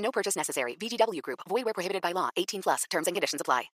[0.00, 0.76] No purchase necessary.
[0.76, 1.40] VGW Group.
[1.48, 2.30] Void where prohibited by law.
[2.36, 2.84] 18 plus.
[2.90, 3.70] Terms and conditions apply.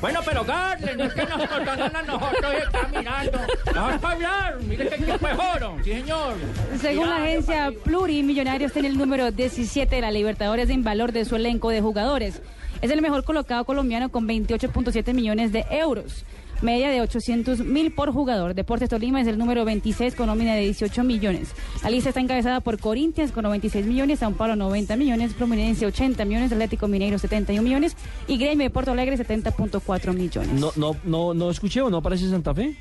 [0.00, 3.38] Bueno, pero Carles, no es que nos están a nosotros y está mirando.
[3.74, 5.76] Vamos a hablar, mire que es oro.
[5.84, 6.36] Sí, señor.
[6.80, 11.36] Según la agencia Plurimillonarios, tiene el número 17 de la Libertadores en valor de su
[11.36, 12.40] elenco de jugadores.
[12.80, 16.24] Es el mejor colocado colombiano con 28.7 millones de euros.
[16.62, 18.54] Media de 800 mil por jugador.
[18.54, 21.48] Deportes Tolima es el número 26 con nómina de 18 millones.
[21.82, 26.24] La lista está encabezada por Corinthians con 96 millones, San Paulo 90 millones, Fluminense 80
[26.26, 27.96] millones, Atlético Mineiro 71 millones
[28.28, 30.52] y Gremio de Porto Alegre 70.4 millones.
[30.60, 32.74] No, no, no, no escuché o no aparece Santa Fe.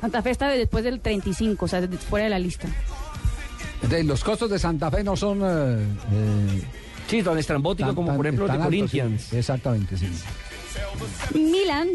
[0.00, 2.68] Santa Fe está después del 35, o sea, fuera de la lista.
[3.88, 5.40] De los costos de Santa Fe no son...
[5.42, 6.62] eh, eh,
[7.08, 9.22] Sí, tan estrambótico tan- como por ejemplo de Corinthians.
[9.30, 9.36] sí.
[9.38, 10.06] Exactamente, sí.
[11.34, 11.88] Milan,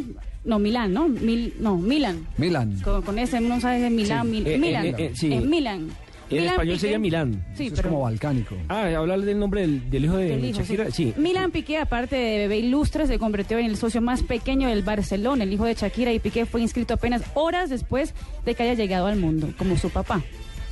[0.45, 1.07] no, Milán, ¿no?
[1.07, 2.27] Mil, no, Milan.
[2.37, 2.79] Milan.
[2.83, 4.85] Con, con ese, no sabes de Milán, Sí, Mil- eh, Milan.
[4.85, 5.33] eh, eh, sí.
[5.33, 5.89] Es Milan.
[6.29, 7.45] En Milan español Piqué- sería Milán.
[7.55, 8.55] Sí, es pero como balcánico.
[8.67, 10.85] Ah, hablarle del nombre del, del hijo de hijo, Shakira.
[10.85, 10.91] sí.
[10.91, 11.13] Sí.
[11.21, 15.43] Milan Piqué, aparte de bebé ilustre, se convirtió en el socio más pequeño del Barcelona.
[15.43, 18.13] El hijo de Shakira y Piqué fue inscrito apenas horas después
[18.45, 20.21] de que haya llegado al mundo, como su papá.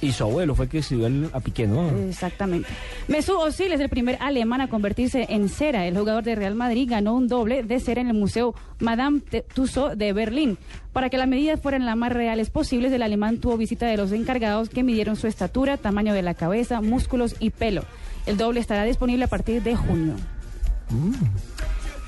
[0.01, 1.87] Y su abuelo fue el que escribió el- a Piqué, ¿no?
[2.09, 2.67] Exactamente.
[3.07, 5.85] Mesut Özil es el primer alemán a convertirse en cera.
[5.85, 9.21] El jugador de Real Madrid ganó un doble de cera en el Museo Madame
[9.53, 10.57] Tussauds de Berlín.
[10.91, 14.11] Para que las medidas fueran las más reales posibles, el alemán tuvo visita de los
[14.11, 17.83] encargados que midieron su estatura, tamaño de la cabeza, músculos y pelo.
[18.25, 20.15] El doble estará disponible a partir de junio.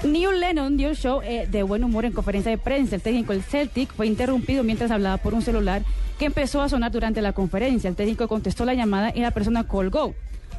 [0.04, 2.96] Neil Lennon dio show eh, de buen humor en conferencia de prensa.
[2.96, 5.84] El técnico del Celtic fue interrumpido mientras hablaba por un celular
[6.26, 7.90] empezó a sonar durante la conferencia.
[7.90, 10.14] El técnico contestó la llamada y la persona colgó.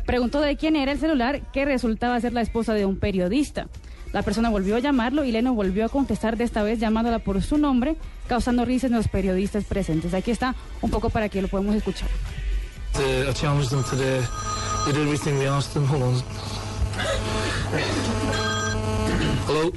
[0.06, 3.69] Preguntó de quién era el celular, que resultaba ser la esposa de un periodista.
[4.12, 7.42] La persona volvió a llamarlo y Lennon volvió a contestar, de esta vez llamándola por
[7.42, 7.97] su nombre,
[8.28, 10.14] causando risas en los periodistas presentes.
[10.14, 12.08] Aquí está un poco para que lo podamos escuchar.
[19.48, 19.72] Hello?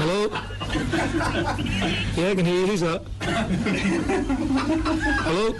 [0.00, 0.55] Hello?
[2.16, 2.66] Yeah, I can hear you.
[2.66, 3.02] Who's that?
[5.24, 5.54] Hello?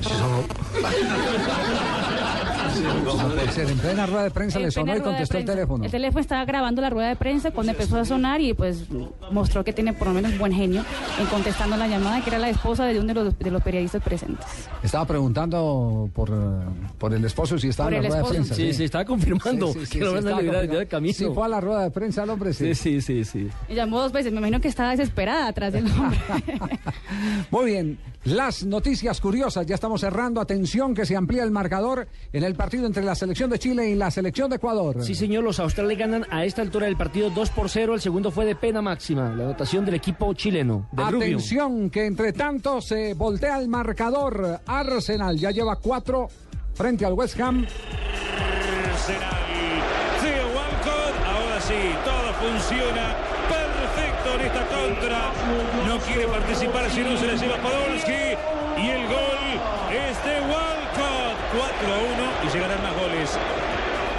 [0.00, 0.50] She's hung up.
[3.04, 3.70] No puede ser.
[3.70, 5.84] En plena rueda de prensa le En sonó plena y rueda de contestó el teléfono.
[5.84, 8.84] El teléfono estaba grabando la rueda de prensa cuando empezó a sonar y pues
[9.30, 10.84] mostró que tiene por lo menos buen genio
[11.18, 14.02] en contestando la llamada, que era la esposa de uno de los, de los periodistas
[14.02, 14.46] presentes.
[14.82, 16.30] Estaba preguntando por,
[16.98, 18.54] por el esposo si estaba Por en la rueda de prensa.
[18.54, 20.78] Sí, sí, estaba confirmando Sí, sí, sí, que no me estaba han confirmando.
[20.78, 21.14] de camino.
[21.14, 22.74] Sí, fue a la rueda de prensa el hombre, sí.
[22.74, 23.48] Sí, sí, sí, sí.
[23.68, 26.18] Y llamó dos veces, me imagino que estaba desesperada atrás del hombre.
[27.50, 30.40] Muy bien, las noticias curiosas, ya estamos cerrando.
[30.40, 33.94] Atención que se amplía el marcador en el partido entre la selección de Chile y
[33.94, 35.02] la selección de Ecuador.
[35.02, 37.94] Sí, señor, los australes ganan a esta altura del partido 2 por 0.
[37.94, 41.26] El segundo fue de pena máxima, la anotación del equipo chileno, de Rubio.
[41.38, 44.60] Atención que entre tanto se voltea el marcador.
[44.66, 46.28] Arsenal ya lleva cuatro
[46.74, 47.64] frente al West Ham.
[47.64, 49.30] Arsenal.
[50.20, 51.14] Theo Walcott.
[51.32, 53.16] Ahora sí, todo funciona
[53.48, 55.32] perfecto en esta contra.
[55.86, 58.36] No quiere participar si no se le lleva Podolski.
[58.76, 59.44] Y el gol
[59.90, 60.89] es de Walcott.
[61.52, 63.38] 4 a 1 y llegarán más goles.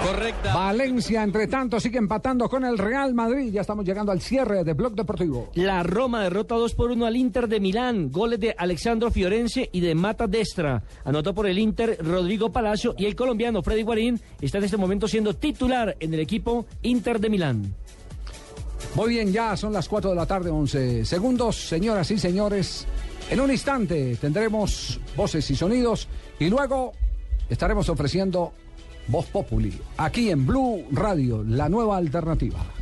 [0.04, 0.54] Correcta.
[0.54, 3.54] Valencia, entre tanto, sigue empatando con el Real Madrid.
[3.54, 5.50] Ya estamos llegando al cierre de Blog Deportivo.
[5.54, 8.12] La Roma derrota 2 por 1 al Inter de Milán.
[8.12, 10.84] Goles de Alexandro Fiorense y de Mata Destra.
[11.06, 15.08] Anotó por el Inter Rodrigo Palacio y el colombiano Freddy Guarín está en este momento
[15.08, 17.76] siendo titular en el equipo Inter de Milán.
[18.96, 21.56] Muy bien, ya son las 4 de la tarde, 11 segundos.
[21.56, 22.88] Señoras y señores,
[23.30, 26.08] en un instante tendremos voces y sonidos
[26.40, 26.92] y luego
[27.52, 28.54] estaremos ofreciendo
[29.08, 32.81] Voz Populi aquí en Blue Radio, la nueva alternativa.